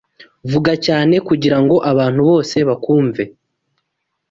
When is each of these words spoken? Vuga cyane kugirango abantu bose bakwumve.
Vuga 0.51 0.71
cyane 0.85 1.15
kugirango 1.27 1.75
abantu 1.91 2.21
bose 2.29 2.57
bakwumve. 2.67 3.23